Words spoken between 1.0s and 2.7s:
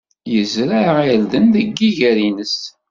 irden deg yiger-nnes.